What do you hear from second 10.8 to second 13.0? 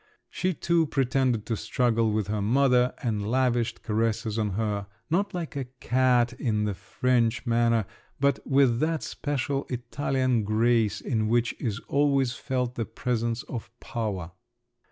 in which is always felt the